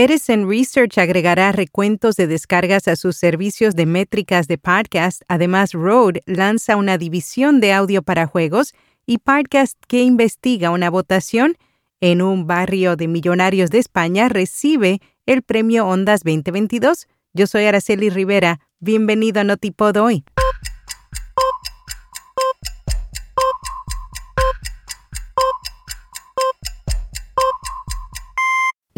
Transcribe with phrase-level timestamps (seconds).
[0.00, 5.22] Edison Research agregará recuentos de descargas a sus servicios de métricas de podcast.
[5.26, 8.74] Además, Rode lanza una división de audio para juegos
[9.06, 11.56] y podcast que investiga una votación
[12.00, 17.08] en un barrio de millonarios de España recibe el premio Ondas 2022.
[17.34, 18.60] Yo soy Araceli Rivera.
[18.78, 20.22] Bienvenido a Notipod hoy.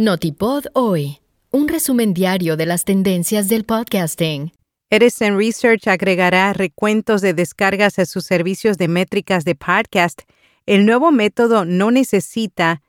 [0.01, 1.19] Notipod hoy,
[1.51, 4.51] un resumen diario de las tendencias del podcasting.
[4.89, 10.23] Edison Research agregará recuentos de descargas a sus servicios de métricas de podcast.
[10.65, 12.81] El nuevo método no necesita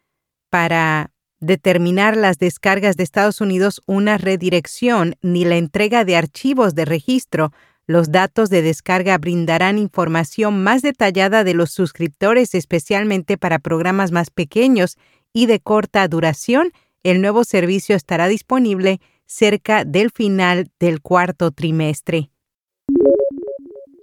[0.49, 1.11] para
[1.41, 7.51] determinar las descargas de Estados Unidos una redirección ni la entrega de archivos de registro.
[7.87, 14.29] Los datos de descarga brindarán información más detallada de los suscriptores, especialmente para programas más
[14.29, 14.97] pequeños
[15.33, 16.71] y de corta duración
[17.03, 22.29] el nuevo servicio estará disponible cerca del final del cuarto trimestre.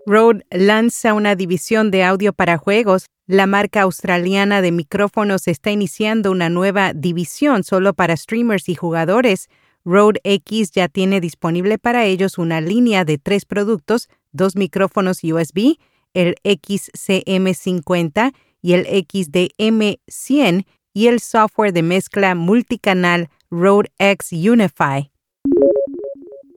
[0.06, 3.06] Rode lanza una división de audio para juegos.
[3.26, 9.48] La marca australiana de micrófonos está iniciando una nueva división solo para streamers y jugadores.
[9.84, 15.76] Rode X ya tiene disponible para ellos una línea de tres productos, dos micrófonos USB,
[16.14, 20.64] el XCM50 y el XDM100
[20.98, 25.12] y el software de mezcla multicanal Rode X Unify.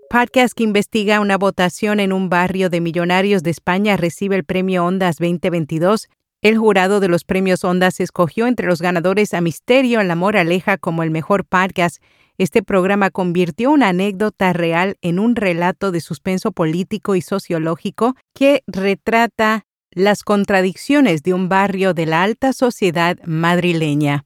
[0.09, 4.83] Podcast que investiga una votación en un barrio de millonarios de España recibe el premio
[4.83, 6.09] Ondas 2022.
[6.41, 10.79] El jurado de los premios Ondas escogió entre los ganadores a Misterio en la Moraleja
[10.79, 12.01] como el mejor podcast.
[12.39, 18.63] Este programa convirtió una anécdota real en un relato de suspenso político y sociológico que
[18.65, 24.25] retrata las contradicciones de un barrio de la alta sociedad madrileña.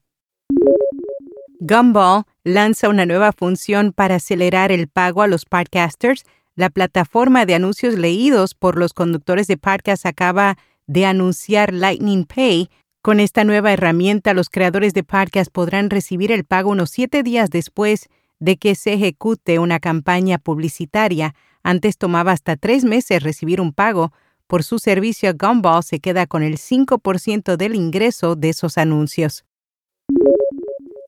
[1.59, 6.23] Gumball lanza una nueva función para acelerar el pago a los podcasters.
[6.56, 12.69] La plataforma de anuncios leídos por los conductores de podcast acaba de anunciar Lightning Pay.
[13.02, 17.50] Con esta nueva herramienta, los creadores de podcast podrán recibir el pago unos siete días
[17.50, 18.09] después
[18.40, 21.35] de que se ejecute una campaña publicitaria.
[21.63, 24.12] Antes tomaba hasta tres meses recibir un pago.
[24.47, 29.46] Por su servicio, Gumball se queda con el 5% del ingreso de esos anuncios.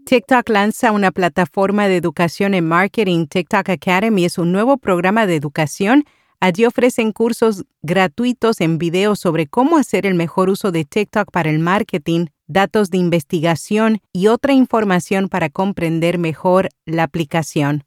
[0.07, 3.25] TikTok lanza una plataforma de educación en marketing.
[3.27, 6.05] TikTok Academy es un nuevo programa de educación.
[6.39, 11.49] Allí ofrecen cursos gratuitos en video sobre cómo hacer el mejor uso de TikTok para
[11.49, 17.83] el marketing, datos de investigación y otra información para comprender mejor la aplicación.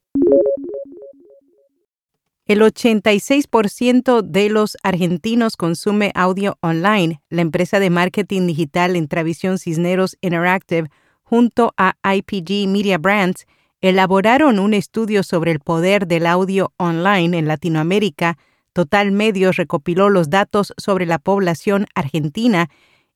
[2.44, 7.22] El 86% de los argentinos consume audio online.
[7.30, 10.90] La empresa de marketing digital Intravisión Cisneros Interactive
[11.30, 13.46] junto a IPG Media Brands,
[13.80, 18.36] elaboraron un estudio sobre el poder del audio online en Latinoamérica.
[18.72, 22.68] Total Medios recopiló los datos sobre la población argentina.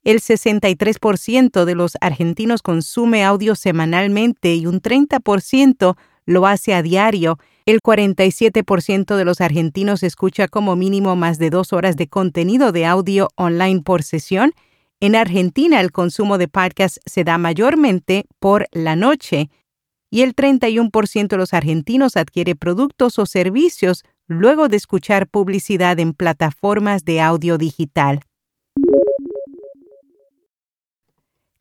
[0.04, 7.40] El 63% de los argentinos consume audio semanalmente y un 30% lo hace a diario.
[7.66, 12.86] El 47% de los argentinos escucha como mínimo más de dos horas de contenido de
[12.86, 14.52] audio online por sesión
[15.04, 19.50] en Argentina el consumo de podcasts se da mayormente por la noche
[20.10, 26.14] y el 31% de los argentinos adquiere productos o servicios luego de escuchar publicidad en
[26.14, 28.20] plataformas de audio digital.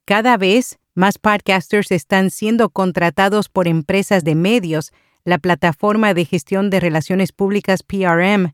[0.05, 4.93] Cada vez más podcasters están siendo contratados por empresas de medios.
[5.25, 8.53] La plataforma de gestión de relaciones públicas PRM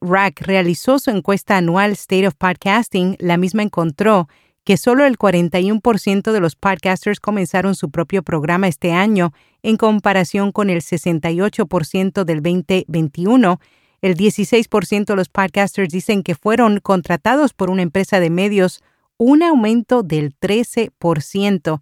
[0.00, 4.28] Rack realizó su encuesta anual State of Podcasting, la misma encontró
[4.64, 9.32] que solo el 41% de los podcasters comenzaron su propio programa este año,
[9.62, 13.60] en comparación con el 68% del 2021.
[14.02, 18.82] El 16% de los podcasters dicen que fueron contratados por una empresa de medios,
[19.18, 21.80] un aumento del 13%.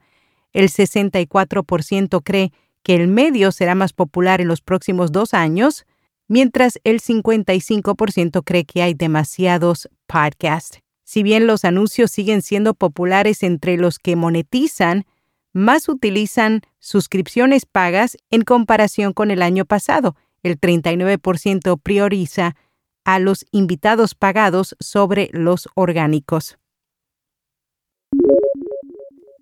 [0.53, 2.53] El 64% cree
[2.83, 5.87] que el medio será más popular en los próximos dos años,
[6.29, 10.81] mientras el 55% cree que hay demasiados podcasts.
[11.05, 15.05] Si bien los anuncios siguen siendo populares entre los que monetizan,
[15.53, 20.17] más utilizan suscripciones pagas en comparación con el año pasado.
[20.43, 22.57] El 39% prioriza
[23.05, 26.59] a los invitados pagados sobre los orgánicos.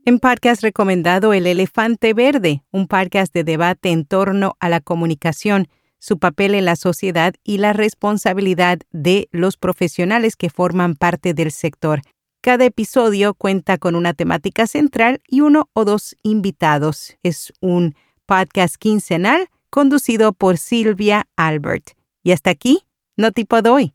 [0.05, 5.69] En podcast recomendado El Elefante Verde, un podcast de debate en torno a la comunicación
[6.03, 11.53] su papel en la sociedad y la responsabilidad de los profesionales que forman parte del
[11.53, 12.03] sector.
[12.41, 17.17] Cada episodio cuenta con una temática central y uno o dos invitados.
[17.23, 17.95] Es un
[18.27, 21.93] podcast quincenal conducido por Silvia Albert.
[22.25, 22.83] Y hasta aquí,
[23.17, 23.95] no tipo hoy.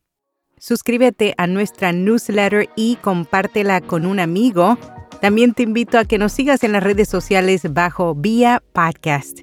[0.60, 4.78] Suscríbete a nuestra newsletter y compártela con un amigo.
[5.20, 9.42] También te invito a que nos sigas en las redes sociales bajo Vía Podcast.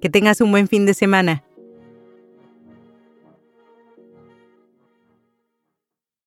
[0.00, 1.42] Que tengas un buen fin de semana.